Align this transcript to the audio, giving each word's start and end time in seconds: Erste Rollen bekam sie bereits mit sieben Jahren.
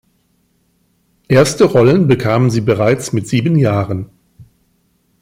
Erste 1.27 1.63
Rollen 1.65 2.07
bekam 2.07 2.49
sie 2.49 2.61
bereits 2.61 3.13
mit 3.13 3.27
sieben 3.27 3.55
Jahren. 3.55 4.09